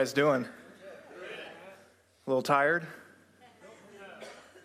[0.00, 0.46] guys doing?
[0.46, 2.86] A little tired?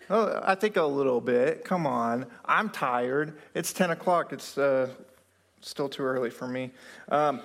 [0.09, 1.65] Oh, I think a little bit.
[1.65, 2.27] Come on.
[2.45, 3.33] I'm tired.
[3.53, 4.31] It's 10 o'clock.
[4.31, 4.87] It's uh,
[5.59, 6.71] still too early for me.
[7.09, 7.41] Um,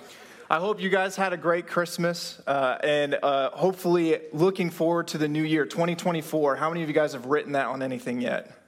[0.49, 5.17] I hope you guys had a great Christmas uh, and uh, hopefully looking forward to
[5.17, 6.55] the new year, 2024.
[6.55, 8.60] How many of you guys have written that on anything yet?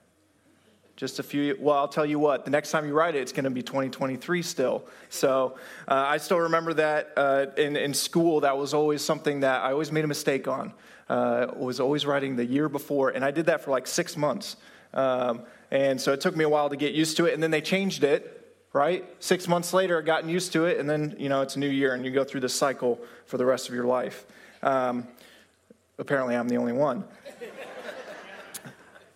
[0.95, 1.57] Just a few.
[1.59, 3.63] Well, I'll tell you what, the next time you write it, it's going to be
[3.63, 4.85] 2023 still.
[5.09, 5.57] So
[5.87, 9.71] uh, I still remember that uh, in, in school, that was always something that I
[9.71, 10.73] always made a mistake on.
[11.09, 14.55] Uh, was always writing the year before, and I did that for like six months.
[14.93, 17.51] Um, and so it took me a while to get used to it, and then
[17.51, 18.39] they changed it
[18.73, 19.05] right?
[19.19, 21.69] Six months later, I've gotten used to it, and then, you know, it's a new
[21.69, 24.25] year, and you go through this cycle for the rest of your life.
[24.63, 25.07] Um,
[25.99, 27.03] apparently, I'm the only one.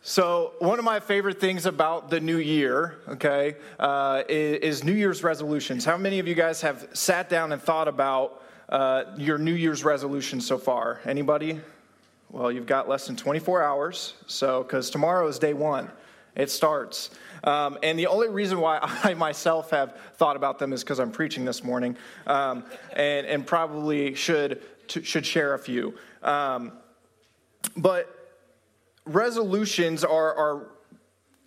[0.10, 4.94] So, one of my favorite things about the new year, okay, uh, is, is, New
[4.94, 5.84] Year's resolutions.
[5.84, 9.84] How many of you guys have sat down and thought about uh, your New Year's
[9.84, 11.02] resolution so far?
[11.04, 11.60] Anybody?
[12.30, 15.92] Well, you've got less than 24 hours, so, because tomorrow is day one.
[16.38, 17.10] It starts.
[17.44, 21.12] Um, and the only reason why I myself have thought about them is because I'm
[21.12, 25.96] preaching this morning um, and, and probably should, to, should share a few.
[26.24, 26.72] Um,
[27.76, 28.17] but
[29.08, 30.72] resolutions are, are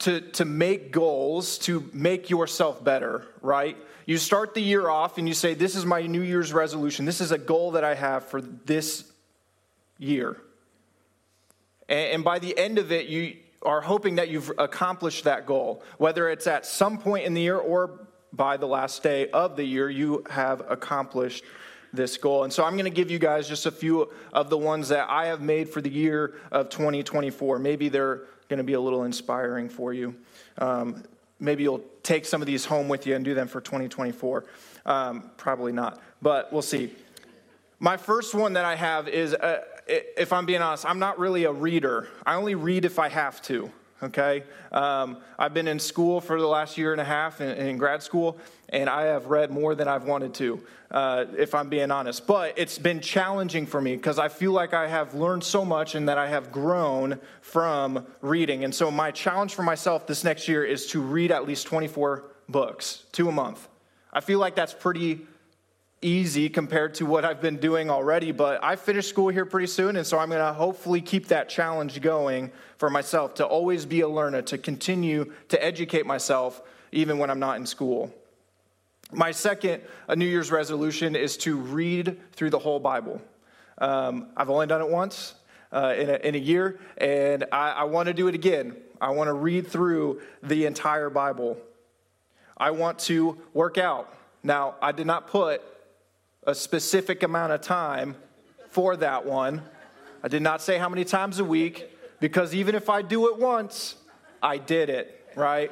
[0.01, 3.77] to, to make goals to make yourself better, right?
[4.07, 7.05] You start the year off and you say, This is my New Year's resolution.
[7.05, 9.05] This is a goal that I have for this
[9.99, 10.37] year.
[11.89, 15.83] And, and by the end of it, you, are hoping that you've accomplished that goal,
[15.99, 19.65] whether it's at some point in the year or by the last day of the
[19.65, 21.45] year, you have accomplished
[21.93, 22.45] this goal.
[22.45, 25.09] And so I'm going to give you guys just a few of the ones that
[25.11, 27.59] I have made for the year of 2024.
[27.59, 30.15] Maybe they're going to be a little inspiring for you.
[30.59, 31.05] Um,
[31.39, 34.45] maybe you'll take some of these home with you and do them for 2024.
[34.87, 36.93] Um, probably not, but we'll see.
[37.79, 41.45] My first one that I have is uh, if I'm being honest, I'm not really
[41.45, 42.09] a reader.
[42.25, 43.71] I only read if I have to,
[44.03, 44.45] okay?
[44.73, 48.03] Um, I've been in school for the last year and a half in, in grad
[48.03, 48.39] school,
[48.69, 52.27] and I have read more than I've wanted to, uh, if I'm being honest.
[52.27, 55.95] But it's been challenging for me because I feel like I have learned so much
[55.95, 58.65] and that I have grown from reading.
[58.65, 62.25] And so, my challenge for myself this next year is to read at least 24
[62.49, 63.67] books, two a month.
[64.13, 65.27] I feel like that's pretty
[66.03, 69.97] easy compared to what I've been doing already, but I finish school here pretty soon,
[69.97, 74.01] and so I'm going to hopefully keep that challenge going for myself to always be
[74.01, 76.63] a learner, to continue to educate myself
[76.93, 78.13] even when I'm not in school.
[79.13, 83.21] My second a New Year's resolution is to read through the whole Bible.
[83.79, 85.35] Um, I've only done it once
[85.73, 88.77] uh, in, a, in, a, year, and I, I want to do it again.
[89.01, 91.59] I want to read through the entire Bible.
[92.57, 94.15] I want to work out.
[94.43, 95.63] Now, I did not put
[96.45, 98.17] a specific amount of time
[98.71, 99.63] for that one.
[100.23, 103.39] I did not say how many times a week because even if I do it
[103.39, 103.97] once,
[104.43, 105.71] I did it, right?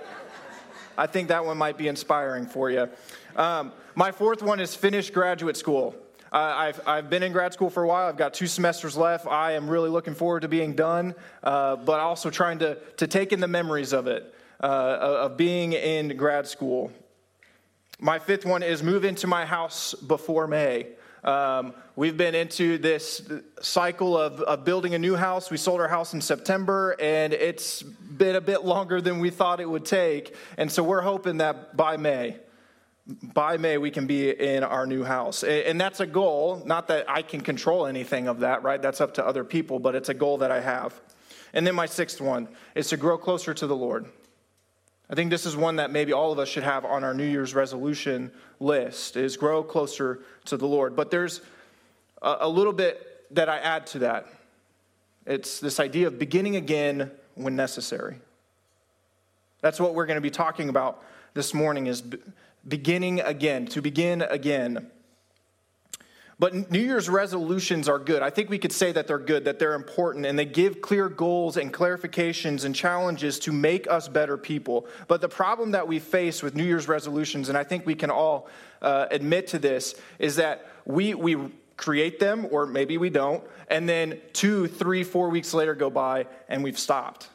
[0.96, 2.88] I think that one might be inspiring for you.
[3.36, 5.94] Um, my fourth one is finish graduate school.
[6.30, 8.06] Uh, I've, I've been in grad school for a while.
[8.06, 9.26] I've got two semesters left.
[9.26, 13.32] I am really looking forward to being done, uh, but also trying to, to take
[13.32, 16.92] in the memories of it, uh, of being in grad school.
[18.00, 20.86] My fifth one is move into my house before May.
[21.24, 23.28] Um, we've been into this
[23.60, 25.50] cycle of, of, building a new house.
[25.50, 29.58] We sold our house in September, and it's been a bit longer than we thought
[29.58, 30.36] it would take.
[30.56, 32.36] And so we're hoping that by May,
[33.34, 35.42] by May, we can be in our new house.
[35.42, 38.80] And that's a goal, not that I can control anything of that, right?
[38.80, 41.00] That's up to other people, but it's a goal that I have.
[41.52, 42.46] And then my sixth one
[42.76, 44.06] is to grow closer to the Lord.
[45.10, 47.24] I think this is one that maybe all of us should have on our New
[47.24, 50.94] Year's resolution list is grow closer to the Lord.
[50.94, 51.40] But there's
[52.20, 54.26] a, a little bit that I add to that.
[55.26, 58.16] It's this idea of beginning again when necessary.
[59.60, 61.02] That's what we're going to be talking about
[61.34, 62.02] this morning is
[62.66, 64.90] beginning again, to begin again.
[66.40, 68.22] But New Year's resolutions are good.
[68.22, 71.08] I think we could say that they're good, that they're important, and they give clear
[71.08, 74.86] goals and clarifications and challenges to make us better people.
[75.08, 78.10] But the problem that we face with New Year's resolutions, and I think we can
[78.10, 78.48] all
[78.80, 81.36] uh, admit to this, is that we, we
[81.76, 86.26] create them, or maybe we don't, and then two, three, four weeks later go by
[86.48, 87.30] and we've stopped.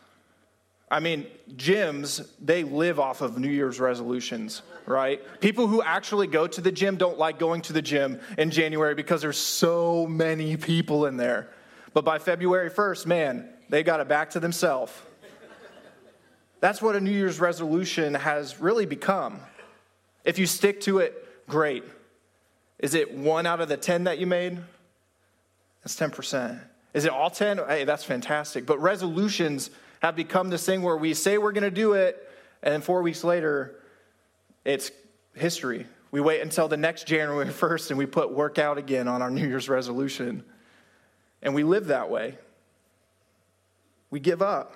[0.93, 1.25] I mean,
[1.55, 5.21] gyms, they live off of New Year's resolutions right?
[5.39, 8.95] People who actually go to the gym don't like going to the gym in January
[8.95, 11.49] because there's so many people in there.
[11.93, 14.91] But by February 1st, man, they got it back to themselves.
[16.59, 19.39] That's what a New Year's resolution has really become.
[20.23, 21.83] If you stick to it, great.
[22.79, 24.59] Is it one out of the 10 that you made?
[25.83, 26.61] That's 10%.
[26.93, 27.59] Is it all 10?
[27.67, 28.65] Hey, that's fantastic.
[28.65, 29.69] But resolutions
[30.03, 32.29] have become this thing where we say we're going to do it,
[32.61, 33.79] and then four weeks later,
[34.65, 34.91] it's
[35.33, 35.87] history.
[36.11, 39.31] We wait until the next January 1st and we put work out again on our
[39.31, 40.43] New Year's resolution.
[41.41, 42.37] And we live that way.
[44.11, 44.75] We give up.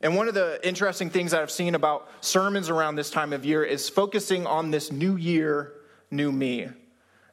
[0.00, 3.44] And one of the interesting things that I've seen about sermons around this time of
[3.44, 5.72] year is focusing on this new year,
[6.10, 6.68] new me.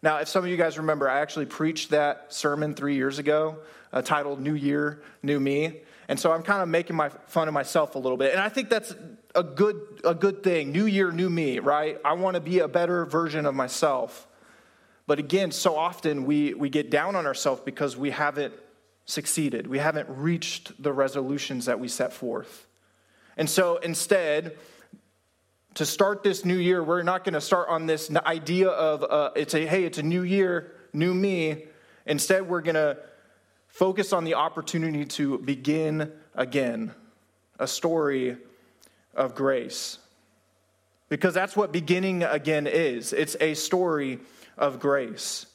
[0.02, 3.60] Now, if some of you guys remember, I actually preached that sermon three years ago
[3.94, 5.82] uh, titled New Year, New Me.
[6.10, 8.32] And so I'm kind of making my fun of myself a little bit.
[8.32, 8.96] And I think that's
[9.36, 10.72] a good, a good thing.
[10.72, 12.00] New year, new me, right?
[12.04, 14.28] I want to be a better version of myself.
[15.06, 18.56] But again, so often we, we get down on ourselves because we haven't
[19.06, 19.68] succeeded.
[19.68, 22.66] We haven't reached the resolutions that we set forth.
[23.38, 24.58] And so instead,
[25.76, 29.30] to start this new year, we're not going to start on this idea of uh,
[29.36, 31.66] it's a hey, it's a new year, new me.
[32.08, 32.98] Instead, we're going to
[33.70, 36.94] focus on the opportunity to begin again,
[37.58, 38.38] a story
[39.16, 40.00] of grace.
[41.08, 44.20] Because that's what beginning again is it's a story
[44.58, 45.46] of grace.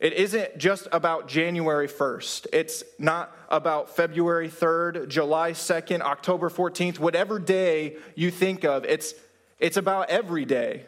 [0.00, 2.46] It isn't just about January 1st.
[2.54, 8.86] It's not about February 3rd, July 2nd, October 14th, whatever day you think of.
[8.86, 9.14] It's,
[9.58, 10.86] it's about every day.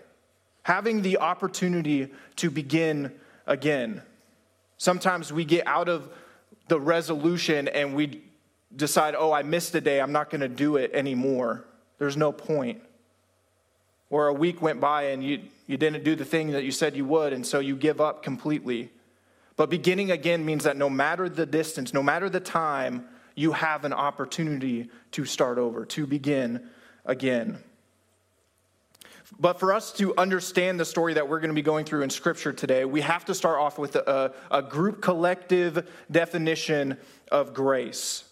[0.62, 3.12] Having the opportunity to begin
[3.46, 4.00] again.
[4.78, 6.08] Sometimes we get out of
[6.72, 8.22] the resolution and we
[8.74, 11.66] decide, oh, I missed a day, I'm not going to do it anymore.
[11.98, 12.80] There's no point.
[14.08, 16.96] Or a week went by and you, you didn't do the thing that you said
[16.96, 18.90] you would, and so you give up completely.
[19.56, 23.04] But beginning again means that no matter the distance, no matter the time,
[23.34, 26.70] you have an opportunity to start over, to begin
[27.04, 27.58] again.
[29.38, 32.10] But for us to understand the story that we're going to be going through in
[32.10, 36.96] Scripture today, we have to start off with a, a group collective definition
[37.30, 38.24] of grace.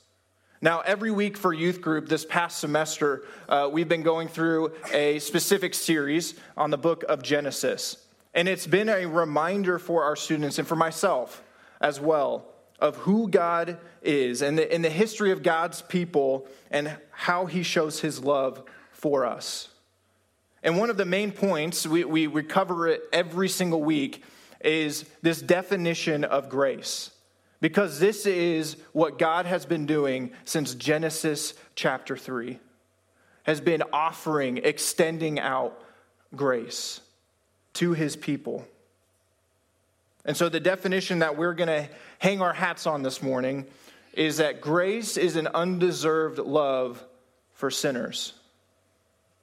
[0.62, 5.19] Now, every week for youth group this past semester, uh, we've been going through a
[5.19, 7.97] specific series on the book of Genesis.
[8.35, 11.43] And it's been a reminder for our students and for myself
[11.81, 12.44] as well
[12.79, 17.62] of who God is and the, and the history of God's people and how he
[17.62, 18.62] shows his love
[18.93, 19.69] for us.
[20.62, 24.22] And one of the main points, we, we, we cover it every single week,
[24.62, 27.10] is this definition of grace.
[27.60, 32.58] Because this is what God has been doing since Genesis chapter 3,
[33.44, 35.78] has been offering, extending out
[36.34, 37.00] grace
[37.74, 38.66] to his people.
[40.24, 43.66] And so, the definition that we're going to hang our hats on this morning
[44.12, 47.02] is that grace is an undeserved love
[47.52, 48.34] for sinners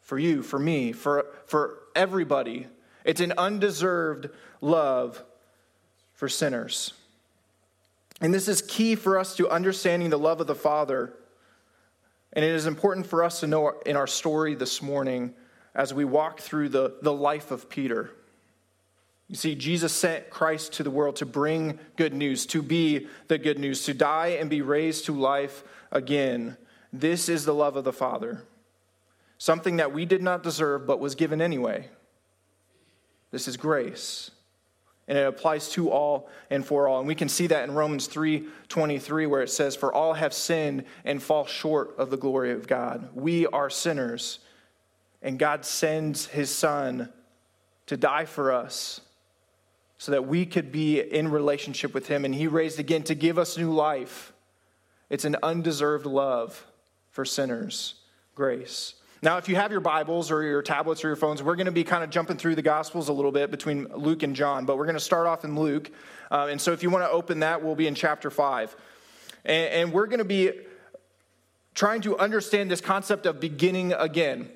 [0.07, 2.65] for you, for me, for, for everybody.
[3.03, 4.29] It's an undeserved
[4.61, 5.21] love
[6.13, 6.93] for sinners.
[8.21, 11.13] And this is key for us to understanding the love of the Father.
[12.31, 15.33] And it is important for us to know in our story this morning
[15.75, 18.11] as we walk through the, the life of Peter.
[19.27, 23.37] You see, Jesus sent Christ to the world to bring good news, to be the
[23.37, 26.55] good news, to die and be raised to life again.
[26.93, 28.45] This is the love of the Father
[29.37, 31.87] something that we did not deserve but was given anyway.
[33.31, 34.31] This is grace.
[35.07, 36.99] And it applies to all and for all.
[36.99, 40.83] And we can see that in Romans 3:23 where it says for all have sinned
[41.05, 43.09] and fall short of the glory of God.
[43.13, 44.39] We are sinners
[45.21, 47.11] and God sends his son
[47.85, 49.01] to die for us
[49.97, 53.37] so that we could be in relationship with him and he raised again to give
[53.37, 54.33] us new life.
[55.09, 56.65] It's an undeserved love
[57.09, 57.95] for sinners,
[58.35, 58.93] grace.
[59.23, 61.71] Now, if you have your Bibles or your tablets or your phones, we're going to
[61.71, 64.77] be kind of jumping through the Gospels a little bit between Luke and John, but
[64.77, 65.89] we're going to start off in Luke.
[66.29, 68.75] Uh, and so if you want to open that, we'll be in chapter 5.
[69.43, 70.51] And, and we're going to be
[71.73, 74.49] trying to understand this concept of beginning again.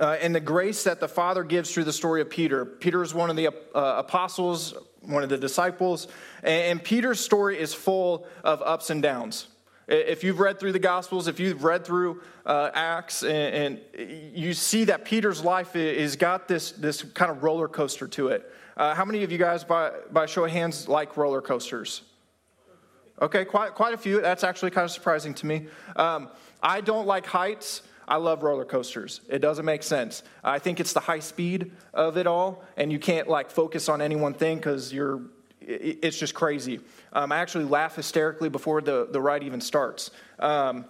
[0.00, 2.64] Uh, and the grace that the Father gives through the story of Peter.
[2.64, 6.08] Peter is one of the uh, apostles, one of the disciples,
[6.42, 9.46] and, and Peter's story is full of ups and downs.
[9.92, 14.54] If you've read through the Gospels, if you've read through uh, Acts, and, and, you
[14.54, 18.50] see that Peter's life is got this, this kind of roller coaster to it.
[18.74, 22.00] Uh, how many of you guys, by, by show of hands, like roller coasters?
[23.20, 24.22] Okay, quite, quite a few.
[24.22, 25.66] That's actually kind of surprising to me.
[25.94, 26.30] Um,
[26.62, 27.82] I don't like heights.
[28.08, 29.20] I love roller coasters.
[29.28, 30.22] It doesn't make sense.
[30.42, 34.00] I think it's the high speed of it all, and you can't like focus on
[34.00, 35.20] any one thing because you're
[35.64, 36.80] it's just crazy.
[37.12, 40.10] Um, I actually laugh hysterically before the, the ride even starts.
[40.38, 40.86] Um,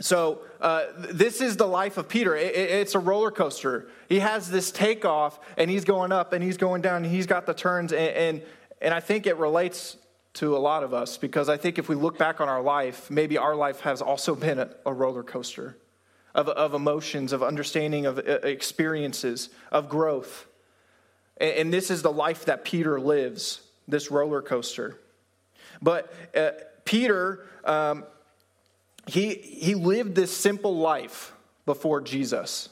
[0.00, 2.34] so, uh, this is the life of Peter.
[2.34, 3.88] It, it, it's a roller coaster.
[4.08, 7.44] He has this takeoff, and he's going up, and he's going down, and he's got
[7.44, 8.42] the turns, and, and,
[8.80, 9.96] and I think it relates
[10.34, 13.10] to a lot of us because I think if we look back on our life,
[13.10, 15.76] maybe our life has also been a, a roller coaster
[16.34, 20.46] of, of emotions, of understanding, of uh, experiences, of growth.
[21.36, 24.98] And, and this is the life that Peter lives, this roller coaster.
[25.82, 26.50] But uh,
[26.84, 28.04] Peter, um,
[29.06, 31.32] he, he lived this simple life
[31.66, 32.68] before Jesus.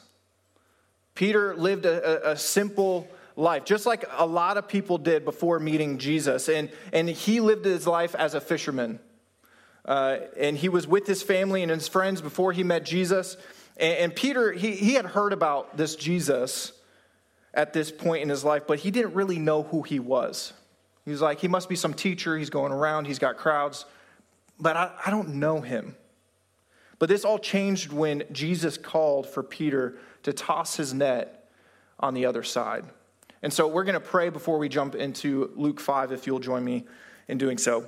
[1.15, 5.59] Peter lived a, a, a simple life, just like a lot of people did before
[5.59, 6.49] meeting Jesus.
[6.49, 8.99] And, and he lived his life as a fisherman.
[9.85, 13.37] Uh, and he was with his family and his friends before he met Jesus.
[13.77, 16.73] And, and Peter, he, he had heard about this Jesus
[17.53, 20.53] at this point in his life, but he didn't really know who he was.
[21.09, 22.37] He was like, he must be some teacher.
[22.37, 23.85] He's going around, he's got crowds,
[24.59, 25.95] but I, I don't know him.
[26.99, 31.49] But this all changed when Jesus called for Peter to toss his net
[31.99, 32.85] on the other side.
[33.41, 36.63] And so we're going to pray before we jump into Luke 5, if you'll join
[36.63, 36.85] me
[37.27, 37.87] in doing so.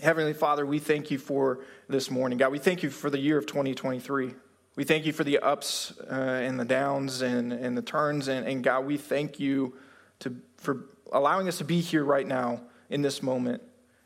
[0.00, 2.38] Heavenly Father, we thank you for this morning.
[2.38, 4.32] God, we thank you for the year of 2023.
[4.74, 8.28] We thank you for the ups uh, and the downs and, and the turns.
[8.28, 9.74] And, and God, we thank you
[10.20, 13.62] to, for allowing us to be here right now in this moment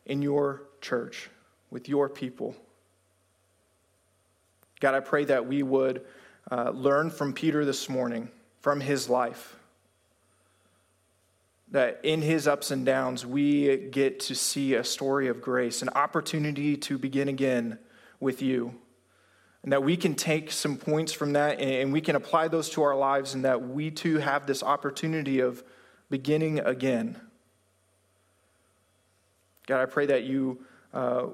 [0.07, 1.29] in your church
[1.71, 2.57] with your people.
[4.81, 6.03] God, I pray that we would
[6.51, 8.31] uh, learn from Peter this morning,
[8.61, 9.57] from his life
[11.75, 15.89] that in his ups and downs, we get to see a story of grace, an
[15.97, 17.77] opportunity to begin again
[18.21, 18.73] with you.
[19.65, 22.83] And that we can take some points from that and we can apply those to
[22.83, 25.65] our lives, and that we too have this opportunity of
[26.11, 27.21] beginning again.
[29.67, 31.27] God, I pray that you uh,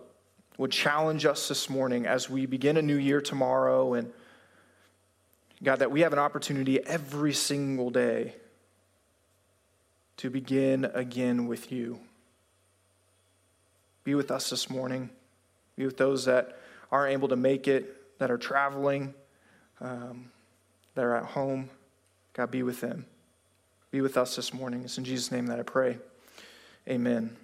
[0.56, 3.94] would challenge us this morning as we begin a new year tomorrow.
[3.94, 4.12] And
[5.62, 8.34] God, that we have an opportunity every single day
[10.18, 11.98] to begin again with you.
[14.04, 15.10] Be with us this morning.
[15.76, 16.58] Be with those that
[16.92, 19.14] aren't able to make it, that are traveling,
[19.80, 20.30] um,
[20.94, 21.70] that are at home.
[22.34, 23.06] God, be with them.
[23.90, 24.82] Be with us this morning.
[24.84, 25.98] It's in Jesus' name that I pray.
[26.88, 27.36] Amen.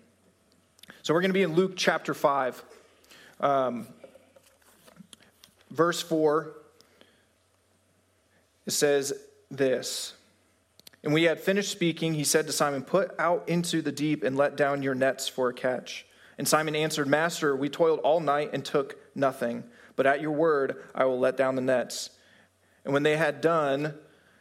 [1.02, 2.62] So we're going to be in Luke chapter 5,
[3.40, 3.88] um,
[5.72, 6.52] verse 4.
[8.64, 9.12] It says
[9.50, 10.14] this.
[11.02, 14.22] And when he had finished speaking, he said to Simon, Put out into the deep
[14.22, 16.06] and let down your nets for a catch.
[16.38, 19.64] And Simon answered, Master, we toiled all night and took nothing,
[19.96, 22.10] but at your word I will let down the nets.
[22.84, 23.94] And when they had done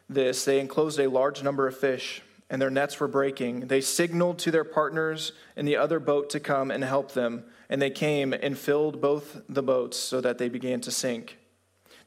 [0.09, 3.67] this, they enclosed a large number of fish, and their nets were breaking.
[3.67, 7.81] They signaled to their partners in the other boat to come and help them, and
[7.81, 11.37] they came and filled both the boats so that they began to sink.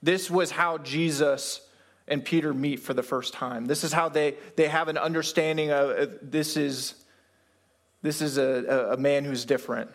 [0.02, 1.60] This was how Jesus
[2.06, 3.66] and Peter meet for the first time.
[3.66, 6.94] This is how they, they have an understanding of uh, this is,
[8.02, 9.90] this is a, a man who's different.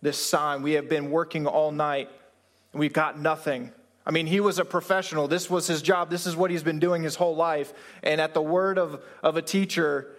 [0.00, 2.08] This sign, we have been working all night
[2.72, 3.72] and we've got nothing.
[4.08, 5.28] I mean, he was a professional.
[5.28, 6.08] This was his job.
[6.08, 7.74] This is what he's been doing his whole life.
[8.02, 10.10] And at the word of, of a teacher,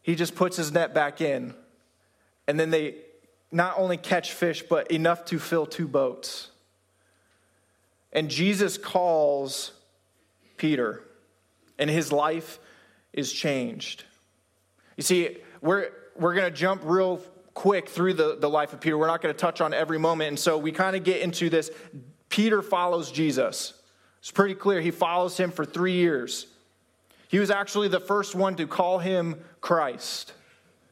[0.00, 1.54] he just puts his net back in.
[2.48, 2.94] And then they
[3.50, 6.50] not only catch fish, but enough to fill two boats.
[8.14, 9.72] And Jesus calls
[10.56, 11.02] Peter,
[11.78, 12.58] and his life
[13.12, 14.04] is changed.
[14.96, 17.20] You see, we're, we're going to jump real
[17.52, 18.96] quick through the, the life of Peter.
[18.96, 20.28] We're not going to touch on every moment.
[20.28, 21.70] And so we kind of get into this.
[22.32, 23.74] Peter follows Jesus.
[24.18, 24.80] It's pretty clear.
[24.80, 26.46] He follows him for three years.
[27.28, 30.32] He was actually the first one to call him Christ,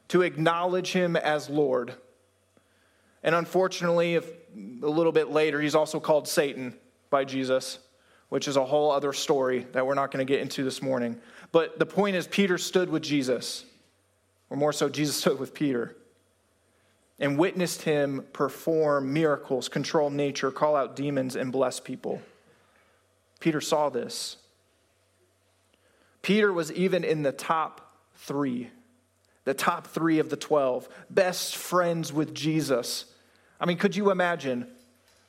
[0.09, 1.95] to acknowledge him as Lord.
[3.23, 6.75] And unfortunately, if, a little bit later, he's also called Satan
[7.09, 7.79] by Jesus
[8.31, 11.19] which is a whole other story that we're not going to get into this morning.
[11.51, 13.65] But the point is, Peter stood with Jesus,
[14.49, 15.97] or more so, Jesus stood with Peter
[17.21, 22.19] and witnessed him perform miracles, control nature, call out demons, and bless people.
[23.39, 24.37] Peter saw this.
[26.23, 28.71] Peter was even in the top three,
[29.45, 33.05] the top three of the 12, best friends with Jesus.
[33.59, 34.67] I mean, could you imagine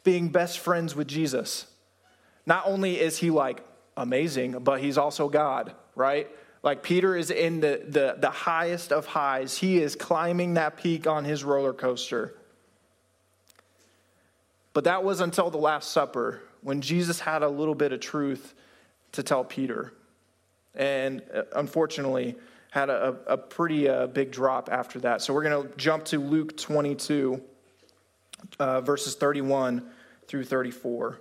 [0.03, 1.67] being best friends with Jesus?
[2.47, 3.63] Not only is he like
[3.99, 6.29] amazing, but he's also God, right?
[6.63, 9.59] Like Peter is in the, the, the highest of highs.
[9.59, 12.35] He is climbing that peak on his roller coaster.
[14.73, 18.55] But that was until the Last Supper when Jesus had a little bit of truth
[19.13, 19.93] to tell Peter.
[20.75, 22.37] And uh, unfortunately,
[22.71, 25.21] had a, a pretty uh, big drop after that.
[25.21, 27.43] So we're going to jump to Luke 22,
[28.59, 29.91] uh, verses 31
[30.27, 31.21] through 34.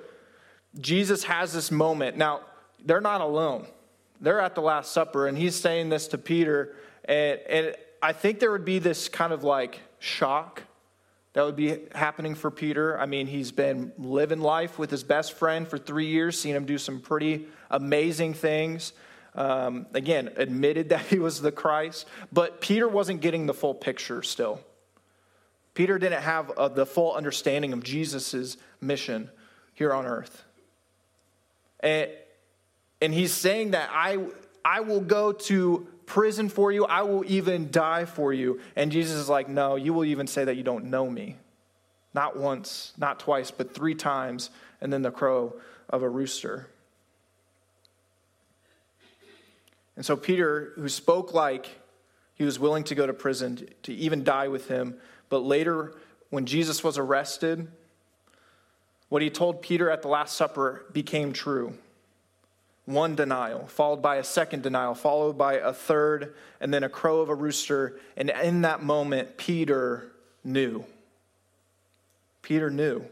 [0.79, 2.17] Jesus has this moment.
[2.17, 2.41] Now,
[2.85, 3.67] they're not alone.
[4.19, 6.75] They're at the Last Supper, and he's saying this to Peter.
[7.05, 10.63] And, and I think there would be this kind of like shock
[11.33, 12.99] that would be happening for Peter.
[12.99, 16.65] I mean, he's been living life with his best friend for three years, seen him
[16.65, 18.93] do some pretty amazing things.
[19.33, 24.21] Um, again, admitted that he was the Christ, but Peter wasn't getting the full picture
[24.23, 24.59] still.
[25.73, 29.29] Peter didn't have uh, the full understanding of Jesus' mission
[29.73, 30.43] here on earth.
[31.81, 32.09] And,
[33.01, 34.17] and he's saying that I,
[34.63, 36.85] I will go to prison for you.
[36.85, 38.59] I will even die for you.
[38.75, 41.37] And Jesus is like, No, you will even say that you don't know me.
[42.13, 44.49] Not once, not twice, but three times,
[44.81, 45.55] and then the crow
[45.89, 46.67] of a rooster.
[49.95, 51.69] And so Peter, who spoke like
[52.33, 54.95] he was willing to go to prison, to even die with him,
[55.29, 55.93] but later,
[56.29, 57.67] when Jesus was arrested,
[59.11, 61.73] what he told Peter at the Last Supper became true
[62.85, 67.19] one denial, followed by a second denial, followed by a third, and then a crow
[67.19, 67.99] of a rooster.
[68.15, 70.09] And in that moment, Peter
[70.45, 70.85] knew.
[72.41, 73.03] Peter knew.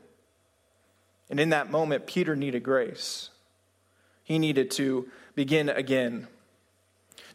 [1.29, 3.29] And in that moment, Peter needed grace.
[4.23, 6.27] He needed to begin again.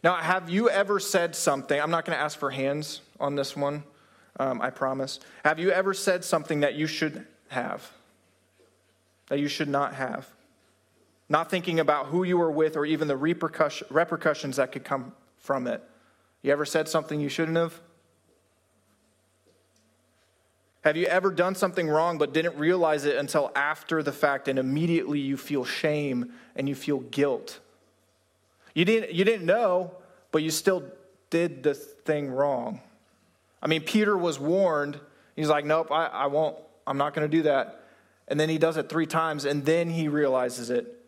[0.03, 1.79] Now, have you ever said something?
[1.79, 3.83] I'm not going to ask for hands on this one,
[4.39, 5.19] um, I promise.
[5.43, 7.91] Have you ever said something that you should have?
[9.27, 10.29] That you should not have?
[11.27, 15.67] not thinking about who you were with or even the repercussions that could come from
[15.67, 15.83] it.
[16.41, 17.79] You ever said something you shouldn't have?
[20.83, 24.59] Have you ever done something wrong but didn't realize it until after the fact and
[24.59, 27.59] immediately you feel shame and you feel guilt?
[28.75, 29.95] You didn't, you didn't know,
[30.31, 30.83] but you still
[31.31, 32.81] did the thing wrong.
[33.63, 34.99] I mean, Peter was warned.
[35.35, 36.55] He's like, nope, I, I won't.
[36.85, 37.84] I'm not going to do that.
[38.27, 40.99] And then he does it three times, and then he realizes it.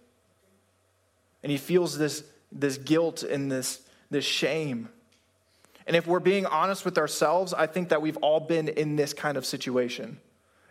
[1.41, 4.89] And he feels this, this guilt and this, this shame.
[5.87, 9.13] And if we're being honest with ourselves, I think that we've all been in this
[9.13, 10.19] kind of situation,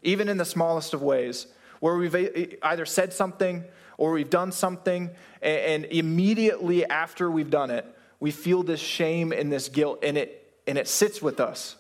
[0.03, 1.47] even in the smallest of ways,
[1.81, 3.65] where we've either said something
[3.99, 7.87] or we've done something, and immediately after we've done it,
[8.21, 11.77] we feel this shame and this guilt, and it, and it sits with us.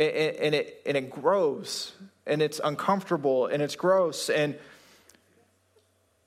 [0.00, 1.92] And it, and it grows,
[2.26, 4.56] and it's uncomfortable, and it's gross, and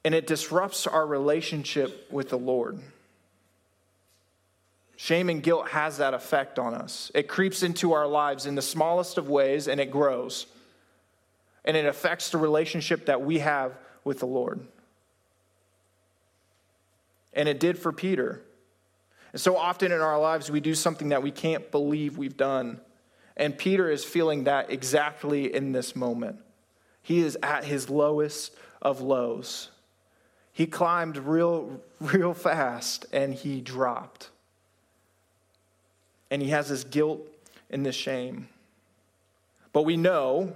[0.05, 2.79] and it disrupts our relationship with the Lord.
[4.97, 7.11] Shame and guilt has that effect on us.
[7.15, 10.45] It creeps into our lives in the smallest of ways and it grows.
[11.65, 14.59] And it affects the relationship that we have with the Lord.
[17.33, 18.41] And it did for Peter.
[19.33, 22.79] And so often in our lives, we do something that we can't believe we've done.
[23.37, 26.39] And Peter is feeling that exactly in this moment.
[27.01, 29.69] He is at his lowest of lows.
[30.51, 34.29] He climbed real, real fast and he dropped.
[36.31, 37.21] And he has this guilt
[37.69, 38.47] and this shame.
[39.73, 40.53] But we know,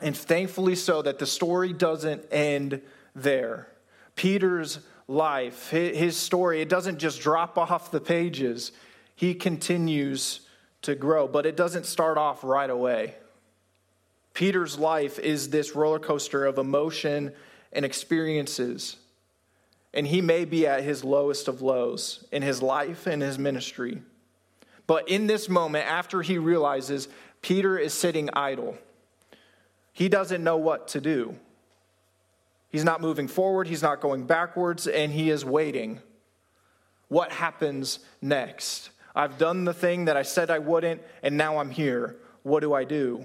[0.00, 2.80] and thankfully so, that the story doesn't end
[3.14, 3.68] there.
[4.16, 8.72] Peter's life, his story, it doesn't just drop off the pages,
[9.14, 10.40] he continues
[10.84, 13.14] to grow, but it doesn't start off right away.
[14.32, 17.32] Peter's life is this roller coaster of emotion
[17.72, 18.96] and experiences.
[19.92, 24.02] And he may be at his lowest of lows in his life and his ministry.
[24.86, 27.08] But in this moment, after he realizes
[27.42, 28.76] Peter is sitting idle,
[29.92, 31.36] he doesn't know what to do.
[32.68, 36.00] He's not moving forward, he's not going backwards, and he is waiting.
[37.06, 38.90] What happens next?
[39.14, 42.16] I've done the thing that I said I wouldn't, and now I'm here.
[42.42, 43.24] What do I do?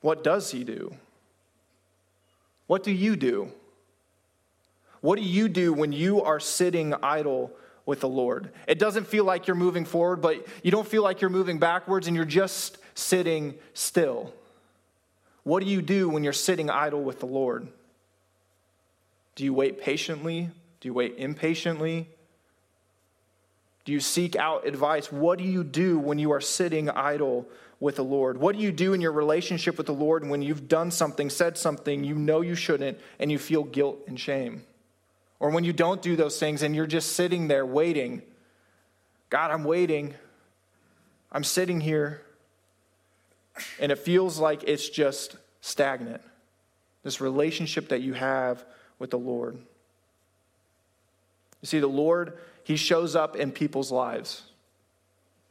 [0.00, 0.94] What does he do?
[2.66, 3.52] What do you do?
[5.00, 7.52] What do you do when you are sitting idle
[7.86, 8.50] with the Lord?
[8.66, 12.06] It doesn't feel like you're moving forward, but you don't feel like you're moving backwards
[12.06, 14.32] and you're just sitting still.
[15.44, 17.68] What do you do when you're sitting idle with the Lord?
[19.34, 20.50] Do you wait patiently?
[20.80, 22.08] Do you wait impatiently?
[23.88, 25.10] Do you seek out advice?
[25.10, 27.48] What do you do when you are sitting idle
[27.80, 28.36] with the Lord?
[28.36, 31.56] What do you do in your relationship with the Lord when you've done something, said
[31.56, 34.62] something you know you shouldn't, and you feel guilt and shame?
[35.40, 38.20] Or when you don't do those things and you're just sitting there waiting.
[39.30, 40.14] God, I'm waiting.
[41.32, 42.20] I'm sitting here
[43.80, 46.20] and it feels like it's just stagnant.
[47.04, 48.66] This relationship that you have
[48.98, 49.56] with the Lord.
[51.62, 52.36] You see, the Lord,
[52.68, 54.42] He shows up in people's lives.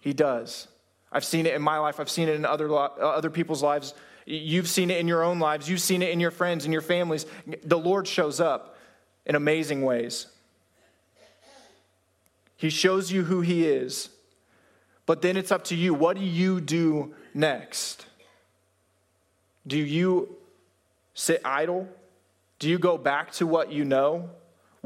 [0.02, 0.68] He does.
[1.12, 3.96] I've seen it in my life, I've seen it in other, uh, other people's lives.
[4.28, 6.84] You've seen it in your own lives, you've seen it in your friends and your
[6.84, 7.26] families.
[7.64, 8.78] The Lord shows up
[9.26, 10.28] in amazing ways.
[12.56, 14.10] He shows you who He is.
[15.08, 15.96] But then it's up to you.
[15.96, 18.06] What do you do next?
[19.66, 20.36] Do you
[21.16, 21.88] sit idle?
[22.60, 24.30] Do you go back to what you know,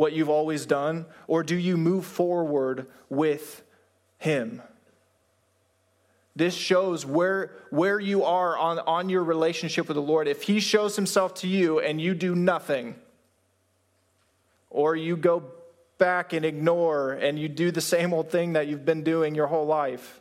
[0.02, 1.06] what you've always done?
[1.28, 3.62] Or do you move forward with
[4.18, 4.64] Him?
[6.36, 10.28] This shows where, where you are on, on your relationship with the Lord.
[10.28, 12.96] If He shows Himself to you and you do nothing,
[14.72, 15.44] or you go
[16.00, 19.46] back and ignore and you do the same old thing that you've been doing your
[19.46, 20.20] whole life,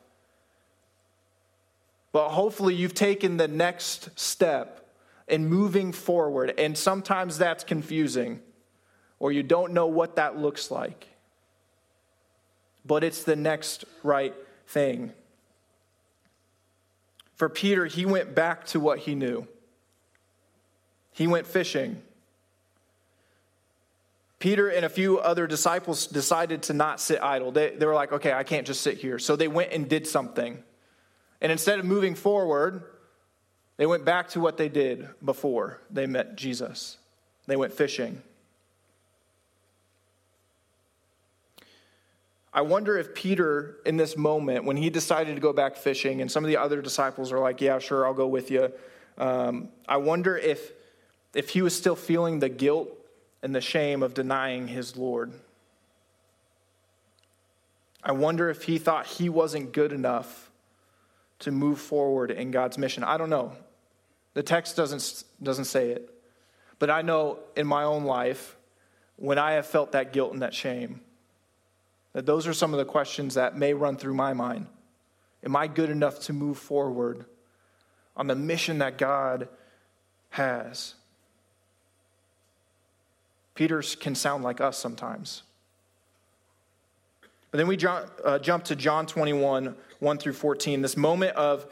[2.12, 4.86] but hopefully you've taken the next step
[5.26, 6.52] in moving forward.
[6.58, 8.40] And sometimes that's confusing,
[9.20, 11.06] or you don't know what that looks like.
[12.84, 14.34] But it's the next right
[14.66, 15.12] thing.
[17.36, 19.46] For Peter, he went back to what he knew.
[21.12, 22.02] He went fishing.
[24.38, 27.52] Peter and a few other disciples decided to not sit idle.
[27.52, 29.18] They, they were like, okay, I can't just sit here.
[29.18, 30.62] So they went and did something.
[31.42, 32.84] And instead of moving forward,
[33.76, 36.96] they went back to what they did before they met Jesus.
[37.46, 38.22] They went fishing.
[42.52, 46.30] I wonder if Peter, in this moment, when he decided to go back fishing, and
[46.30, 48.72] some of the other disciples are like, Yeah, sure, I'll go with you.
[49.18, 50.72] Um, I wonder if,
[51.34, 52.88] if he was still feeling the guilt
[53.42, 55.32] and the shame of denying his Lord.
[58.02, 60.50] I wonder if he thought he wasn't good enough
[61.40, 63.04] to move forward in God's mission.
[63.04, 63.52] I don't know.
[64.34, 66.14] The text doesn't, doesn't say it.
[66.78, 68.56] But I know in my own life,
[69.16, 71.00] when I have felt that guilt and that shame,
[72.12, 74.66] that those are some of the questions that may run through my mind.
[75.44, 77.24] Am I good enough to move forward
[78.16, 79.48] on the mission that God
[80.30, 80.94] has?
[83.54, 85.42] Peter can sound like us sometimes.
[87.50, 91.66] But then we jump, uh, jump to John 21, 1 through 14, this moment of,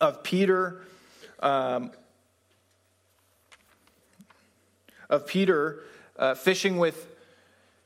[0.00, 0.82] of Peter.
[1.40, 1.92] Um,
[5.10, 5.84] of Peter
[6.18, 7.06] uh, fishing with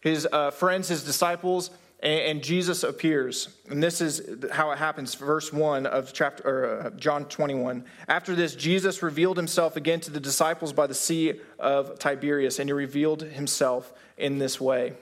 [0.03, 3.49] his uh, friends, his disciples, and, and, Jesus appears.
[3.71, 5.15] And this is how it happens.
[5.15, 7.85] Verse 1 of chapter, or, uh, John 21.
[8.09, 12.69] After this, Jesus revealed himself again to the disciples by the Sea of Tiberias, and
[12.69, 14.95] he revealed himself in this way.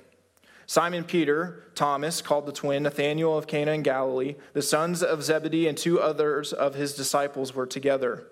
[0.66, 5.66] Simon Peter, Thomas, called the twin, Nathanael of Cana in Galilee, the sons of Zebedee,
[5.66, 8.26] and two others of his disciples were together.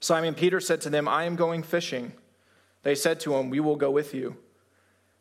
[0.00, 2.14] Simon Peter said to them, I am going fishing.
[2.82, 4.38] They said to him, We will go with you.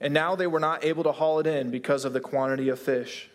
[0.00, 2.78] and now they were not able to haul it in because of the quantity of
[2.78, 3.28] fish.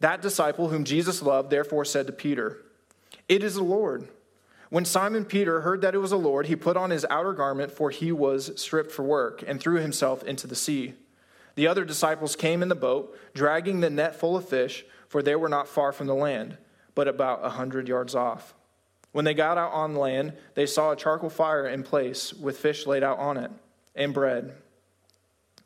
[0.00, 2.58] That disciple whom Jesus loved therefore said to Peter,
[3.28, 4.08] It is the Lord.
[4.70, 7.70] When Simon Peter heard that it was the Lord, he put on his outer garment,
[7.70, 10.94] for he was stripped for work, and threw himself into the sea.
[11.54, 15.36] The other disciples came in the boat, dragging the net full of fish, for they
[15.36, 16.56] were not far from the land,
[16.96, 18.54] but about a hundred yards off.
[19.12, 22.84] When they got out on land, they saw a charcoal fire in place with fish
[22.84, 23.52] laid out on it,
[23.94, 24.56] and bread.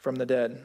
[0.00, 0.62] from the dead.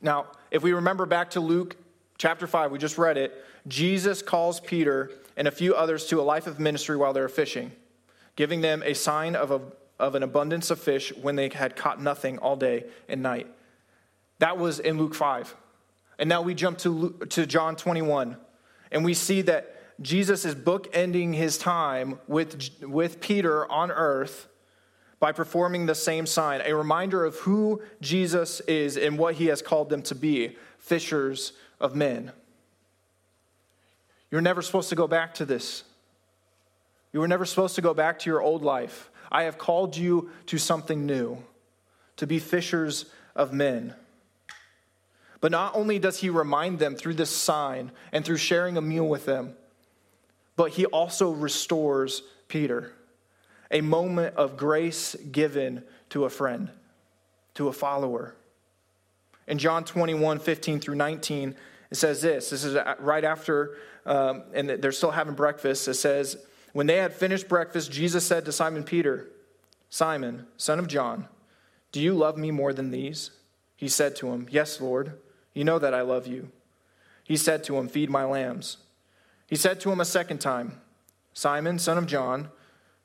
[0.00, 1.76] Now, if we remember back to Luke
[2.18, 6.22] chapter 5, we just read it, Jesus calls Peter and a few others to a
[6.22, 7.72] life of ministry while they're fishing,
[8.36, 9.60] giving them a sign of a
[9.98, 13.46] of an abundance of fish when they had caught nothing all day and night.
[14.38, 15.54] That was in Luke 5.
[16.18, 18.36] And now we jump to, Luke, to John 21,
[18.90, 24.47] and we see that Jesus is bookending his time with, with Peter on earth
[25.20, 29.62] by performing the same sign, a reminder of who Jesus is and what he has
[29.62, 32.32] called them to be fishers of men.
[34.30, 35.84] You're never supposed to go back to this.
[37.12, 39.10] You were never supposed to go back to your old life.
[39.30, 41.38] I have called you to something new,
[42.16, 43.94] to be fishers of men.
[45.40, 49.06] But not only does he remind them through this sign and through sharing a meal
[49.06, 49.54] with them,
[50.56, 52.92] but he also restores Peter.
[53.70, 56.70] A moment of grace given to a friend,
[57.54, 58.34] to a follower.
[59.46, 61.54] In John 21 15 through 19,
[61.90, 62.50] it says this.
[62.50, 65.88] This is right after, um, and they're still having breakfast.
[65.88, 66.36] It says,
[66.72, 69.28] When they had finished breakfast, Jesus said to Simon Peter,
[69.90, 71.28] Simon, son of John,
[71.92, 73.30] do you love me more than these?
[73.76, 75.18] He said to him, Yes, Lord.
[75.54, 76.50] You know that I love you.
[77.24, 78.78] He said to him, Feed my lambs.
[79.46, 80.80] He said to him a second time,
[81.32, 82.50] Simon, son of John,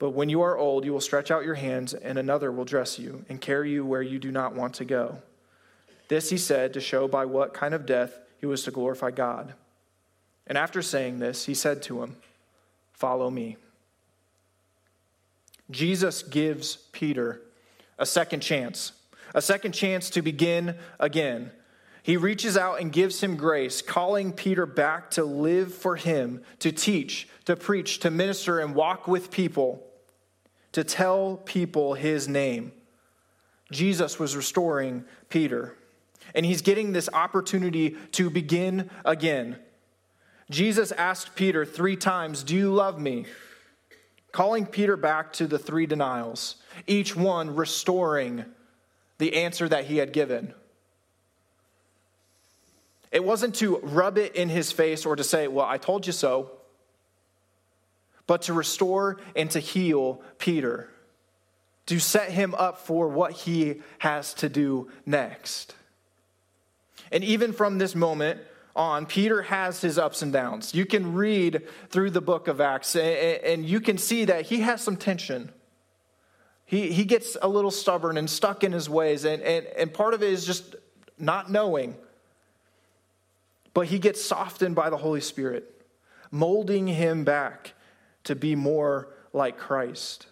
[0.00, 2.98] But when you are old, you will stretch out your hands, and another will dress
[2.98, 5.18] you and carry you where you do not want to go.
[6.08, 9.52] This he said to show by what kind of death he was to glorify God.
[10.46, 12.16] And after saying this, he said to him,
[12.94, 13.58] Follow me.
[15.70, 17.42] Jesus gives Peter
[17.98, 18.92] a second chance,
[19.34, 21.50] a second chance to begin again.
[22.02, 26.72] He reaches out and gives him grace, calling Peter back to live for him, to
[26.72, 29.86] teach, to preach, to minister, and walk with people,
[30.72, 32.72] to tell people his name.
[33.72, 35.76] Jesus was restoring Peter,
[36.34, 39.58] and he's getting this opportunity to begin again.
[40.50, 43.26] Jesus asked Peter three times, Do you love me?
[44.32, 46.56] calling Peter back to the three denials,
[46.86, 48.44] each one restoring
[49.18, 50.54] the answer that he had given.
[53.12, 56.12] It wasn't to rub it in his face or to say, Well, I told you
[56.12, 56.50] so,
[58.30, 60.88] but to restore and to heal Peter,
[61.86, 65.74] to set him up for what he has to do next.
[67.10, 68.40] And even from this moment,
[68.76, 70.76] on, Peter has his ups and downs.
[70.76, 74.80] You can read through the book of Acts and you can see that he has
[74.80, 75.50] some tension.
[76.66, 80.14] He, he gets a little stubborn and stuck in his ways, and, and, and part
[80.14, 80.76] of it is just
[81.18, 81.96] not knowing.
[83.74, 85.84] But he gets softened by the Holy Spirit,
[86.30, 87.74] molding him back
[88.30, 90.28] to be more like Christ.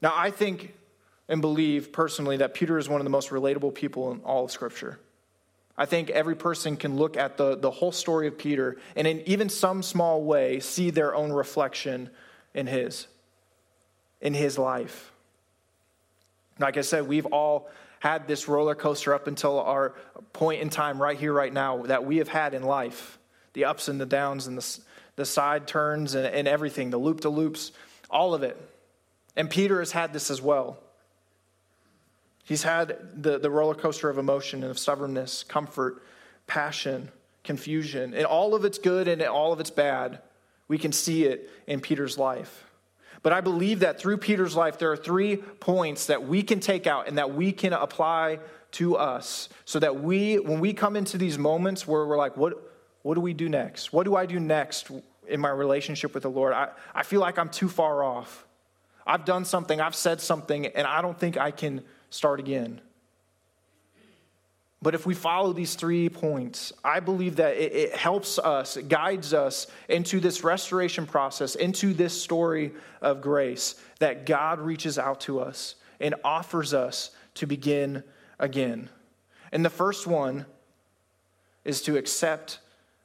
[0.00, 0.74] Now, I think
[1.28, 4.52] and believe personally that Peter is one of the most relatable people in all of
[4.52, 5.00] Scripture.
[5.76, 9.22] I think every person can look at the, the whole story of Peter and, in
[9.26, 12.10] even some small way, see their own reflection
[12.54, 13.08] in his,
[14.20, 15.10] in his life.
[16.60, 17.68] Like I said, we've all
[17.98, 19.94] had this roller coaster up until our
[20.32, 23.18] point in time, right here, right now, that we have had in life
[23.54, 24.78] the ups and the downs and the,
[25.16, 27.72] the side turns and, and everything, the loop to loops,
[28.10, 28.60] all of it.
[29.36, 30.78] And Peter has had this as well.
[32.44, 36.02] He's had the, the roller coaster of emotion and of stubbornness, comfort,
[36.46, 37.10] passion,
[37.44, 40.20] confusion, and all of it's good and all of it's bad.
[40.68, 42.64] We can see it in Peter's life.
[43.22, 46.86] But I believe that through Peter's life, there are three points that we can take
[46.86, 48.40] out and that we can apply
[48.72, 52.71] to us so that we, when we come into these moments where we're like, what,
[53.02, 53.92] what do we do next?
[53.92, 54.90] What do I do next
[55.28, 56.52] in my relationship with the Lord?
[56.52, 58.46] I, I feel like I'm too far off.
[59.06, 62.80] I've done something, I've said something, and I don't think I can start again.
[64.80, 68.88] But if we follow these three points, I believe that it, it, helps us, it
[68.88, 75.20] guides us into this restoration process, into this story of grace, that God reaches out
[75.22, 78.02] to us and offers us to begin
[78.40, 78.88] again.
[79.52, 80.46] And the first one
[81.64, 82.58] is to accept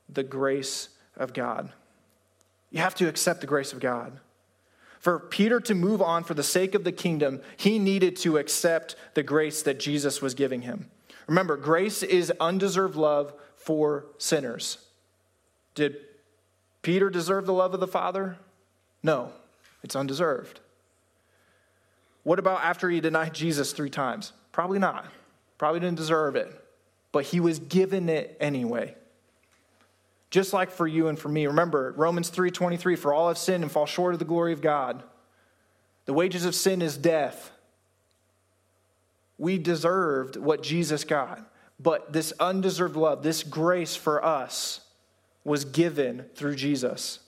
[0.10, 1.72] the grace of God.
[2.72, 4.20] You have to accept the grace of God.
[5.00, 8.96] For Peter to move on for the sake of the kingdom, he needed to accept
[9.14, 10.90] the grace that Jesus was giving him.
[11.28, 14.80] Remember, grace is undeserved love for sinners.
[15.76, 15.98] Did
[16.82, 18.38] Peter deserve the love of the Father?
[19.04, 19.32] No,
[19.84, 20.60] it's undeserved.
[22.24, 24.34] What about after he denied Jesus three times?
[24.52, 25.06] Probably not.
[25.58, 26.54] Probably didn't deserve it,
[27.12, 28.96] but he was given it anyway.
[30.30, 31.48] Just like for you and for me.
[31.48, 35.04] Remember, Romans 3:23, for all have sinned and fall short of the glory of God.
[36.06, 37.52] The wages of sin is death.
[39.38, 41.42] We deserved what Jesus got,
[41.80, 44.82] but this undeserved love, this grace for us
[45.44, 47.20] was given through Jesus.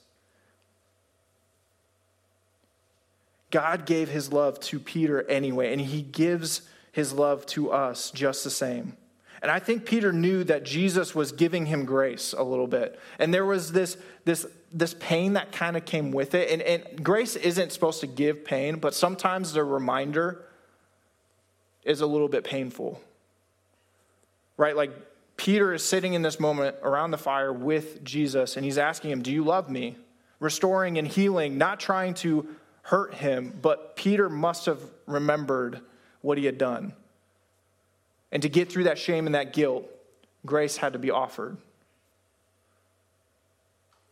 [3.50, 8.44] God gave his love to Peter anyway, and he gives his love to us just
[8.44, 8.96] the same.
[9.42, 12.98] And I think Peter knew that Jesus was giving him grace a little bit.
[13.18, 16.50] And there was this, this, this pain that kind of came with it.
[16.50, 20.44] And, and grace isn't supposed to give pain, but sometimes the reminder
[21.84, 23.00] is a little bit painful.
[24.58, 24.76] Right?
[24.76, 24.90] Like
[25.38, 29.22] Peter is sitting in this moment around the fire with Jesus, and he's asking him,
[29.22, 29.96] Do you love me?
[30.38, 32.46] Restoring and healing, not trying to
[32.82, 35.80] hurt him, but Peter must have remembered
[36.20, 36.92] what he had done.
[38.32, 39.88] And to get through that shame and that guilt,
[40.46, 41.56] grace had to be offered.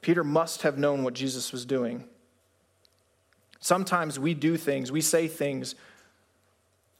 [0.01, 2.05] Peter must have known what Jesus was doing.
[3.61, 5.75] Sometimes we do things, we say things,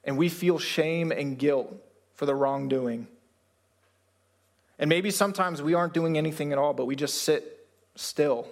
[0.05, 1.73] and we feel shame and guilt
[2.15, 3.07] for the wrongdoing.
[4.79, 8.47] And maybe sometimes we aren't doing anything at all, but we just sit still.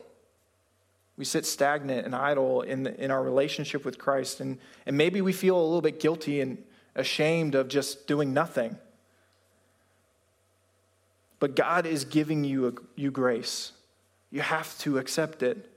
[1.17, 4.41] We sit stagnant and idle in, in our relationship with Christ.
[4.41, 6.63] And, and maybe we feel a little bit guilty and
[6.97, 8.77] ashamed of just doing nothing.
[11.39, 13.73] But God is giving you, a, you grace.
[14.31, 15.71] You have to accept it.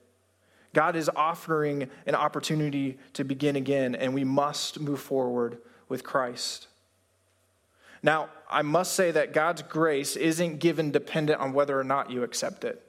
[0.73, 6.67] God is offering an opportunity to begin again, and we must move forward with Christ.
[8.01, 12.23] Now, I must say that God's grace isn't given dependent on whether or not you
[12.23, 12.81] accept it.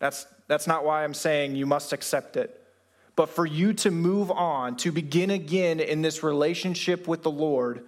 [0.00, 2.60] That's, that's not why I'm saying you must accept it.
[3.16, 7.84] But for you to move on, to begin again in this relationship with the Lord,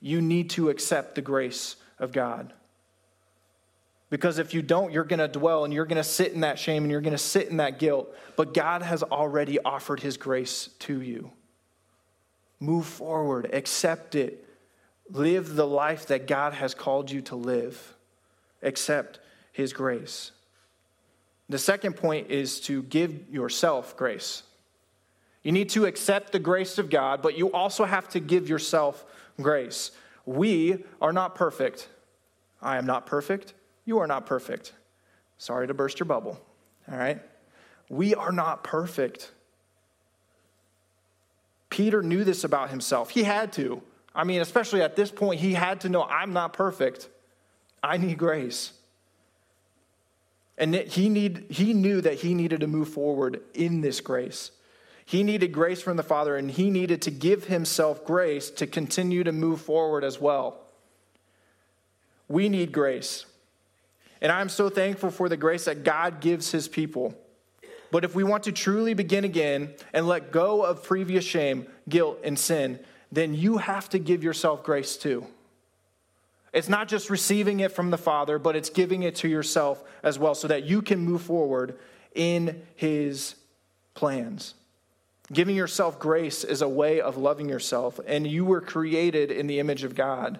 [0.00, 2.52] you need to accept the grace of God.
[4.10, 6.58] Because if you don't, you're going to dwell and you're going to sit in that
[6.58, 8.14] shame and you're going to sit in that guilt.
[8.36, 11.30] But God has already offered his grace to you.
[12.60, 14.46] Move forward, accept it,
[15.10, 17.94] live the life that God has called you to live.
[18.62, 19.20] Accept
[19.52, 20.30] his grace.
[21.48, 24.42] The second point is to give yourself grace.
[25.44, 29.04] You need to accept the grace of God, but you also have to give yourself
[29.40, 29.92] grace.
[30.26, 31.88] We are not perfect.
[32.62, 33.52] I am not perfect.
[33.84, 34.72] You are not perfect.
[35.36, 36.40] Sorry to burst your bubble.
[36.90, 37.20] All right?
[37.90, 39.30] We are not perfect.
[41.68, 43.10] Peter knew this about himself.
[43.10, 43.82] He had to.
[44.14, 47.10] I mean, especially at this point, he had to know I'm not perfect.
[47.82, 48.72] I need grace.
[50.56, 54.52] And he, need, he knew that he needed to move forward in this grace.
[55.04, 59.24] He needed grace from the Father, and he needed to give himself grace to continue
[59.24, 60.60] to move forward as well.
[62.28, 63.26] We need grace.
[64.22, 67.14] And I'm so thankful for the grace that God gives his people.
[67.90, 72.18] But if we want to truly begin again and let go of previous shame, guilt,
[72.24, 72.80] and sin,
[73.12, 75.26] then you have to give yourself grace too.
[76.52, 80.18] It's not just receiving it from the Father, but it's giving it to yourself as
[80.18, 81.78] well so that you can move forward
[82.14, 83.34] in his
[83.94, 84.54] plans.
[85.32, 89.58] Giving yourself grace is a way of loving yourself, and you were created in the
[89.58, 90.38] image of God.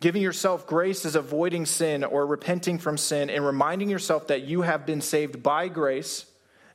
[0.00, 4.62] Giving yourself grace is avoiding sin or repenting from sin and reminding yourself that you
[4.62, 6.26] have been saved by grace,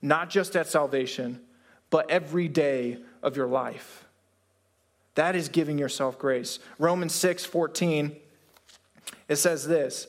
[0.02, 1.42] not just at salvation,
[1.90, 4.06] but every day of your life.
[5.16, 6.60] That is giving yourself grace.
[6.78, 8.16] Romans 6 14,
[9.28, 10.08] it says this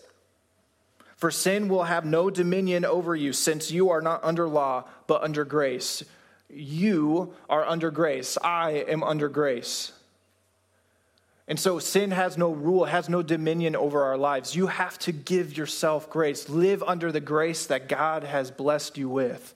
[1.16, 5.22] for sin will have no dominion over you, since you are not under law, but
[5.22, 6.04] under grace.
[6.48, 8.38] You are under grace.
[8.42, 9.92] I am under grace.
[11.48, 14.56] And so sin has no rule, has no dominion over our lives.
[14.56, 16.48] You have to give yourself grace.
[16.48, 19.54] Live under the grace that God has blessed you with.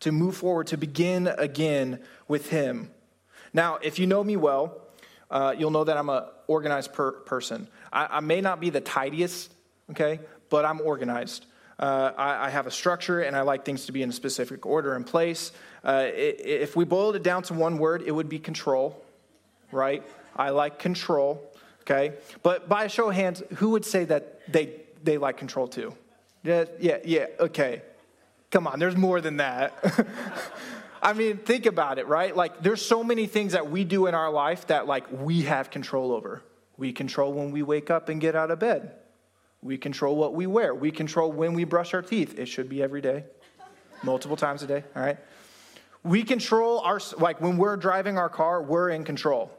[0.00, 2.90] To move forward, to begin again with Him.
[3.54, 4.78] Now, if you know me well,
[5.30, 7.68] uh, you'll know that I'm an organized per- person.
[7.92, 9.52] I, I may not be the tidiest,
[9.90, 10.20] okay,
[10.52, 11.46] but I'm organized.
[11.78, 14.66] Uh, I, I, have a structure and I like things to be in a specific
[14.66, 15.50] order and place.
[15.82, 19.02] Uh, if we boiled it down to one word, it would be control,
[19.72, 20.04] right?
[20.36, 21.42] I like control,
[21.80, 22.12] okay?
[22.42, 25.94] But by a show of hands, who would say that they, they like control too?
[26.44, 27.80] Yeah, yeah, yeah, okay.
[28.50, 29.72] Come on, there's more than that.
[31.02, 32.36] I mean, think about it, right?
[32.36, 35.70] Like, there's so many things that we do in our life that, like, we have
[35.70, 36.42] control over.
[36.76, 38.92] We control when we wake up and get out of bed.
[39.62, 40.74] We control what we wear.
[40.74, 42.38] We control when we brush our teeth.
[42.38, 43.24] It should be every day,
[44.02, 45.18] multiple times a day, all right?
[46.02, 49.52] We control our, like when we're driving our car, we're in control,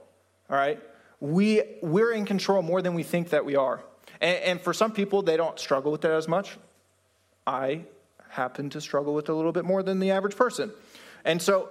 [0.49, 0.79] all right?
[1.21, 3.81] We, we're in control more than we think that we are.
[4.19, 6.57] And, and for some people, they don't struggle with that as much.
[7.47, 7.85] I
[8.27, 10.71] happen to struggle with it a little bit more than the average person.
[11.23, 11.69] And so,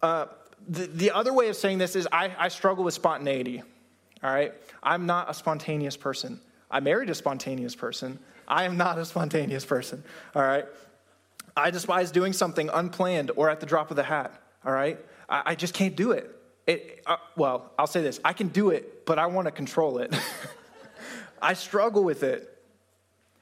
[0.00, 0.26] uh,
[0.66, 3.62] the, the other way of saying this is I, I struggle with spontaneity.
[4.22, 4.54] All right?
[4.82, 6.40] I'm not a spontaneous person.
[6.70, 8.18] I married a spontaneous person.
[8.48, 10.02] I am not a spontaneous person.
[10.34, 10.66] All right?
[11.56, 14.32] I despise doing something unplanned or at the drop of the hat.
[14.64, 14.98] All right?
[15.28, 16.30] I, I just can't do it.
[16.66, 19.98] it uh, well, I'll say this I can do it, but I want to control
[19.98, 20.14] it.
[21.42, 22.52] I struggle with it.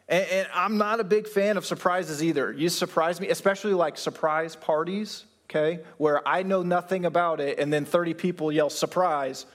[0.09, 2.53] And, and, I'm not a big fan of surprises either.
[2.53, 7.73] You surprise me, especially like surprise parties, okay, where I know nothing about it and
[7.73, 9.47] then 30 people yell surprise.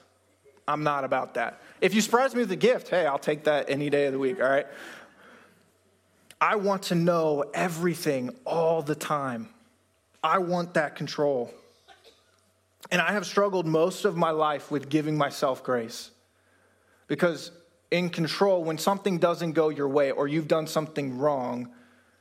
[0.68, 1.62] I'm not about that.
[1.82, 4.20] If you surprise me with a gift, hey, I'll take that any day of the
[4.20, 4.68] week, all right?
[6.42, 9.50] I want to know everything all the time.
[10.24, 11.54] I want that control.
[12.92, 16.12] And I have struggled most of my life with giving myself grace.
[17.08, 17.52] Because
[17.92, 21.72] in control, when something doesn't go your way or you've done something wrong,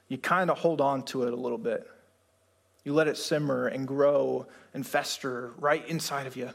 [0.08, 1.86] you kind of hold on to it a little bit.
[2.84, 6.50] You let it simmer and grow and fester right inside of you.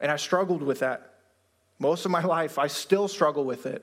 [0.00, 1.09] And I struggled with that.
[1.80, 3.82] Most of my life, I still struggle with it.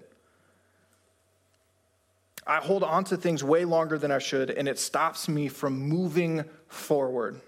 [2.46, 5.78] I hold on to things way longer than I should, and it stops me from
[5.78, 7.42] moving forward.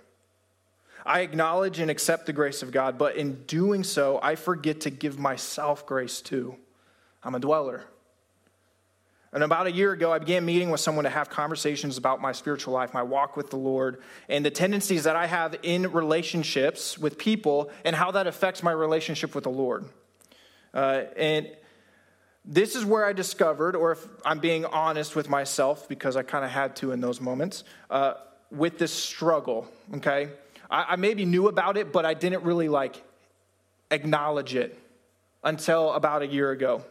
[1.06, 4.90] I acknowledge and accept the grace of God, but in doing so, I forget to
[4.90, 6.58] give myself grace too.
[7.24, 7.86] I'm a dweller.
[9.32, 12.32] And about a year ago, I began meeting with someone to have conversations about my
[12.32, 16.98] spiritual life, my walk with the Lord, and the tendencies that I have in relationships
[16.98, 19.86] with people and how that affects my relationship with the Lord.
[20.74, 21.50] Uh, and
[22.46, 26.46] this is where I discovered, or if I'm being honest with myself, because I kind
[26.46, 28.14] of had to in those moments, uh,
[28.52, 30.30] with this struggle, okay?
[30.70, 33.04] I, I maybe knew about it, but I didn't really like
[33.92, 34.78] acknowledge it
[35.44, 36.84] until about a year ago.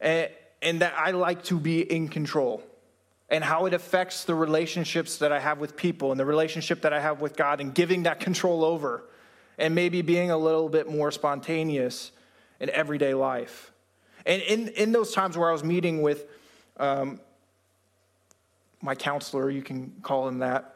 [0.00, 0.30] And
[0.62, 2.62] and that I like to be in control
[3.28, 6.92] and how it affects the relationships that I have with people and the relationship that
[6.92, 9.04] I have with God and giving that control over
[9.58, 12.10] and maybe being a little bit more spontaneous
[12.60, 13.72] in everyday life.
[14.24, 16.26] And in, in those times where I was meeting with
[16.78, 17.20] um,
[18.82, 20.74] my counselor, you can call him that,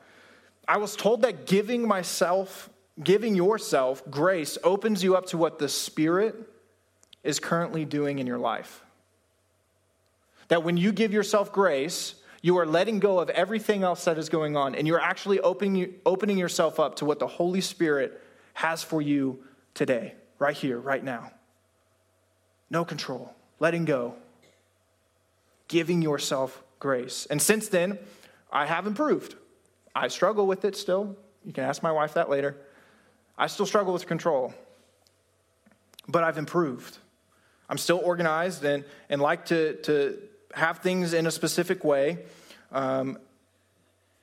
[0.68, 2.70] I was told that giving myself,
[3.02, 6.36] giving yourself grace opens you up to what the Spirit
[7.24, 8.82] is currently doing in your life.
[10.48, 14.28] That when you give yourself grace, you are letting go of everything else that is
[14.28, 18.22] going on, and you're actually opening, opening yourself up to what the Holy Spirit
[18.54, 19.42] has for you
[19.74, 21.32] today, right here, right now.
[22.70, 24.14] No control, letting go,
[25.68, 27.26] giving yourself grace.
[27.28, 27.98] And since then,
[28.52, 29.34] I have improved.
[29.94, 31.16] I struggle with it still.
[31.44, 32.56] You can ask my wife that later.
[33.36, 34.54] I still struggle with control,
[36.06, 36.98] but I've improved.
[37.68, 40.18] I'm still organized and, and like to, to
[40.54, 42.18] have things in a specific way,
[42.72, 43.18] um,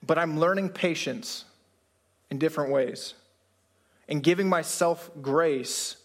[0.06, 1.46] but I'm learning patience
[2.30, 3.14] in different ways
[4.08, 5.97] and giving myself grace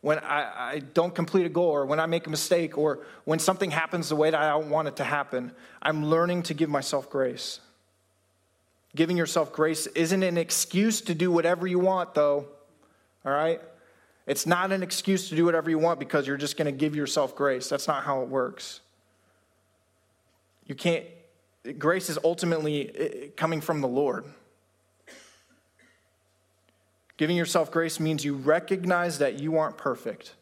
[0.00, 3.38] when I, I, don't complete a goal or when I make a mistake or when
[3.38, 5.52] something happens the way that I don't want it to happen.
[5.82, 7.60] I'm learning to give myself grace.
[8.94, 12.46] Giving yourself grace isn't an excuse to do whatever you want, though.
[13.24, 13.60] All right?
[14.26, 16.94] It's not an excuse to do whatever you want because you're just going to give
[16.94, 17.68] yourself grace.
[17.68, 18.80] That's not how it works.
[20.66, 21.06] You can't,
[21.78, 24.26] grace is ultimately coming from the Lord.
[27.18, 30.34] Giving yourself grace means you recognize that you aren't perfect.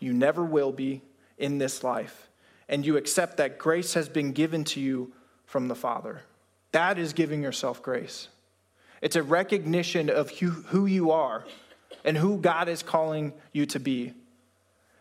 [0.00, 1.00] You never will be
[1.38, 2.28] in this life.
[2.68, 5.12] And you accept that grace has been given to you
[5.46, 6.22] from the Father.
[6.72, 8.28] That is giving yourself grace.
[9.00, 11.44] It's a recognition of who you are
[12.04, 14.12] and who God is calling you to be.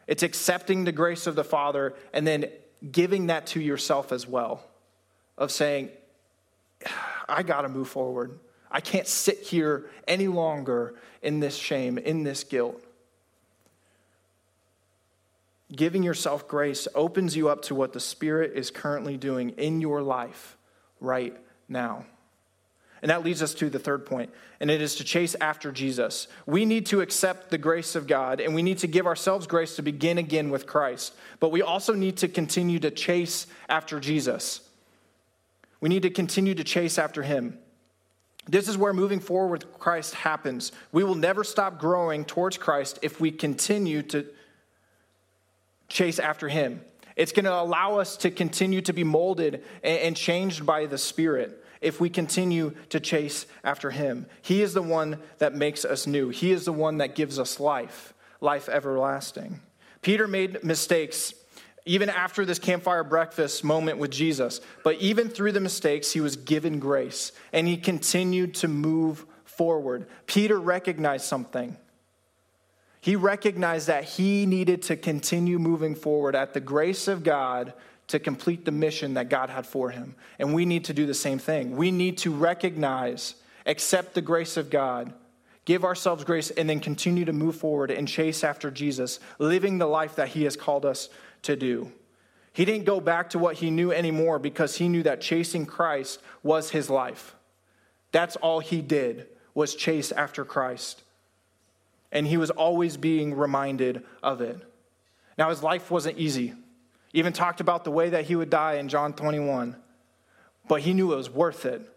[0.05, 2.45] It's accepting the grace of the Father and then
[2.91, 4.63] giving that to yourself as well
[5.37, 5.89] of saying,
[7.27, 8.37] I got to move forward.
[8.73, 12.83] I can't sit here any longer in this shame, in this guilt.
[15.73, 20.01] Giving yourself grace opens you up to what the Spirit is currently doing in your
[20.01, 20.57] life
[20.99, 21.37] right
[21.69, 22.05] now.
[23.01, 26.27] And that leads us to the third point, and it is to chase after Jesus.
[26.45, 29.75] We need to accept the grace of God, and we need to give ourselves grace
[29.75, 31.13] to begin again with Christ.
[31.39, 34.61] But we also need to continue to chase after Jesus.
[35.81, 37.59] We need to continue to chase after him.
[38.47, 40.71] This is where moving forward with Christ happens.
[40.91, 44.25] We will never stop growing towards Christ if we continue to
[45.87, 46.81] chase after him.
[47.15, 51.63] It's going to allow us to continue to be molded and changed by the Spirit
[51.79, 54.25] if we continue to chase after him.
[54.41, 57.59] He is the one that makes us new, He is the one that gives us
[57.59, 59.61] life, life everlasting.
[60.01, 61.33] Peter made mistakes
[61.85, 64.61] even after this campfire breakfast moment with Jesus.
[64.83, 70.07] But even through the mistakes, he was given grace and he continued to move forward.
[70.25, 71.77] Peter recognized something.
[73.01, 77.73] He recognized that he needed to continue moving forward at the grace of God
[78.07, 80.15] to complete the mission that God had for him.
[80.39, 81.75] And we need to do the same thing.
[81.75, 85.13] We need to recognize, accept the grace of God,
[85.65, 89.85] give ourselves grace, and then continue to move forward and chase after Jesus, living the
[89.85, 91.09] life that he has called us
[91.43, 91.91] to do.
[92.53, 96.21] He didn't go back to what he knew anymore because he knew that chasing Christ
[96.43, 97.35] was his life.
[98.11, 101.01] That's all he did was chase after Christ.
[102.11, 104.61] And he was always being reminded of it.
[105.37, 106.53] Now his life wasn't easy.
[107.11, 109.75] He Even talked about the way that he would die in John 21.
[110.67, 111.89] But he knew it was worth it.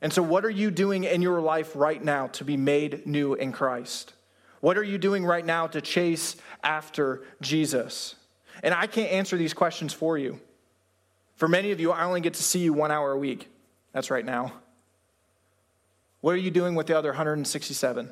[0.00, 3.34] And so what are you doing in your life right now to be made new
[3.34, 4.14] in Christ?
[4.60, 8.14] What are you doing right now to chase after Jesus?
[8.62, 10.40] And I can't answer these questions for you.
[11.36, 13.48] For many of you, I only get to see you one hour a week.
[13.92, 14.52] That's right now.
[16.20, 18.08] What are you doing with the other 167?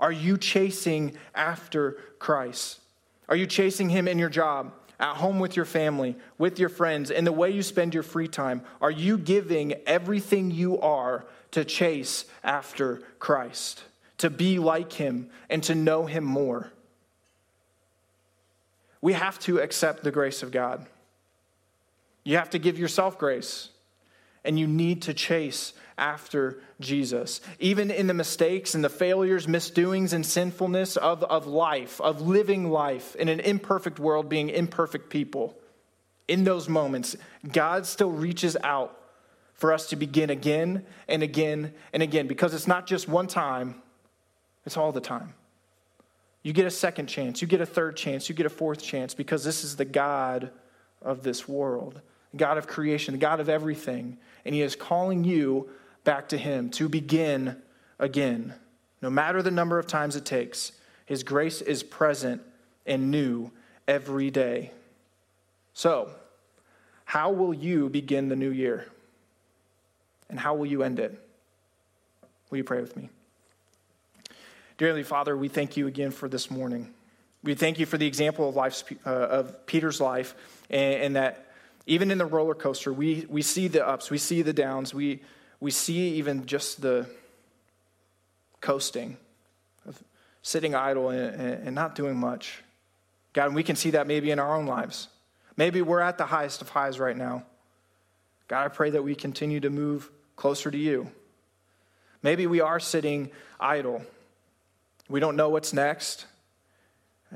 [0.00, 2.80] Are you chasing after Christ?
[3.28, 7.10] Are you chasing Him in your job, at home with your family, with your friends,
[7.10, 8.62] in the way you spend your free time?
[8.80, 13.84] Are you giving everything you are to chase after Christ,
[14.18, 16.72] to be like Him, and to know Him more?
[19.04, 20.86] We have to accept the grace of God.
[22.24, 23.68] You have to give yourself grace,
[24.46, 27.42] and you need to chase after Jesus.
[27.58, 32.70] Even in the mistakes and the failures, misdoings, and sinfulness of, of life, of living
[32.70, 35.54] life in an imperfect world, being imperfect people,
[36.26, 37.14] in those moments,
[37.52, 38.98] God still reaches out
[39.52, 43.82] for us to begin again and again and again because it's not just one time,
[44.64, 45.34] it's all the time.
[46.44, 49.14] You get a second chance, you get a third chance, you get a fourth chance
[49.14, 50.50] because this is the God
[51.00, 52.02] of this world,
[52.36, 54.18] God of creation, the God of everything.
[54.44, 55.70] And He is calling you
[56.04, 57.56] back to Him to begin
[57.98, 58.54] again.
[59.00, 60.72] No matter the number of times it takes,
[61.06, 62.42] His grace is present
[62.84, 63.50] and new
[63.88, 64.70] every day.
[65.72, 66.10] So,
[67.06, 68.86] how will you begin the new year?
[70.28, 71.18] And how will you end it?
[72.50, 73.08] Will you pray with me?
[74.76, 76.92] Dearly Father, we thank you again for this morning.
[77.44, 80.34] We thank you for the example of, life's, uh, of Peter's life,
[80.68, 81.46] and, and, that
[81.86, 85.22] even in the roller coaster, we, we see the ups, we see the downs, we,
[85.60, 87.06] we see even just the
[88.60, 89.16] coasting,
[89.86, 90.02] of
[90.42, 92.60] sitting idle and, and not doing much.
[93.32, 95.06] God, and we can see that maybe in our own lives.
[95.56, 97.44] Maybe we're at the highest of highs right now.
[98.48, 101.12] God, I pray that we continue to move closer to you.
[102.24, 104.02] Maybe we are sitting idle
[105.08, 106.26] we don't know what's next.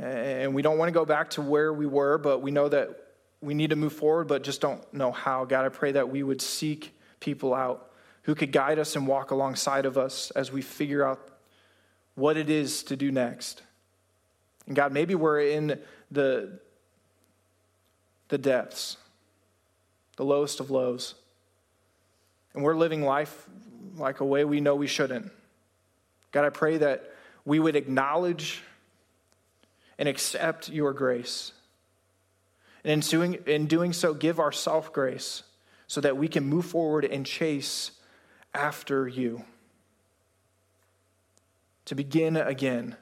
[0.01, 3.09] And we don't want to go back to where we were, but we know that
[3.41, 5.45] we need to move forward, but just don't know how.
[5.45, 7.91] God, I pray that we would seek people out
[8.23, 11.29] who could guide us and walk alongside of us as we figure out
[12.15, 13.63] what it is to do next.
[14.67, 16.59] And God, maybe we're in the,
[18.29, 18.97] the depths,
[20.17, 21.15] the lowest of lows,
[22.55, 23.49] and we're living life
[23.97, 25.31] like a way we know we shouldn't.
[26.33, 27.15] God, I pray that
[27.49, 28.63] we would acknowledge
[29.99, 31.53] and accept your grace.
[32.85, 35.45] And in doing, in doing so, give ourself grace
[35.87, 37.93] so that we can move forward and chase
[38.53, 39.45] after you.
[41.87, 42.97] To begin again.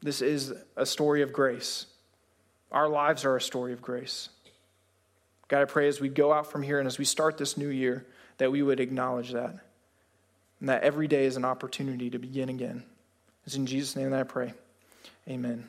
[0.00, 1.84] This is a story of grace.
[2.72, 4.30] Our lives are a story of grace.
[5.48, 7.68] God, I pray as we go out from here and as we start this new
[7.68, 8.06] year
[8.38, 9.58] that we would acknowledge that
[10.60, 12.84] and that every day is an opportunity to begin again.
[13.46, 14.52] It's in Jesus' name that I pray.
[15.28, 15.66] Amen.